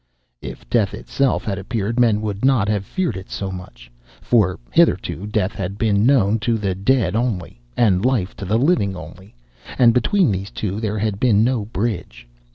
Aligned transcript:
If 0.41 0.67
death 0.67 0.95
itself 0.95 1.43
had 1.45 1.59
appeared 1.59 1.99
men 1.99 2.21
would 2.21 2.43
not 2.43 2.67
have 2.67 2.87
feared 2.87 3.15
it 3.15 3.29
so 3.29 3.51
much; 3.51 3.91
for 4.19 4.57
hitherto 4.71 5.27
death 5.27 5.53
had 5.53 5.77
been 5.77 6.07
known 6.07 6.39
to 6.39 6.57
the 6.57 6.73
dead 6.73 7.15
only, 7.15 7.61
and 7.77 8.03
life 8.03 8.35
to 8.37 8.45
the 8.45 8.57
living 8.57 8.95
only, 8.95 9.35
and 9.77 9.93
between 9.93 10.31
these 10.31 10.49
two 10.49 10.79
there 10.79 10.97
had 10.97 11.19
been 11.19 11.43
no 11.43 11.65
bridge. 11.65 12.27